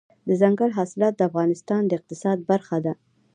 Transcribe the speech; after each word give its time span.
دځنګل 0.27 0.71
حاصلات 0.77 1.13
د 1.17 1.21
افغانستان 1.29 1.81
د 1.85 1.91
اقتصاد 1.99 2.37
برخه 2.51 2.77
ده. 2.85 2.93